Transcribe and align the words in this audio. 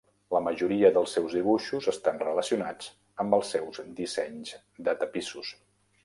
La 0.35 0.39
majoria 0.43 0.89
dels 0.93 1.11
seus 1.17 1.33
dibuixos 1.39 1.89
estan 1.91 2.17
relacionats 2.23 2.87
amb 3.25 3.37
els 3.39 3.51
seus 3.57 3.81
dissenys 3.99 4.55
de 4.89 4.97
tapissos. 5.03 5.53